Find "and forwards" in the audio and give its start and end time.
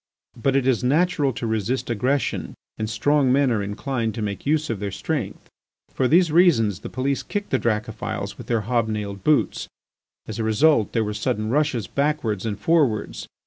12.47-13.27